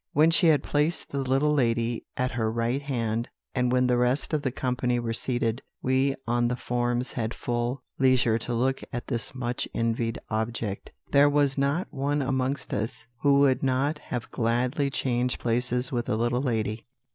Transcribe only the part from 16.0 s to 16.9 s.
the little lady.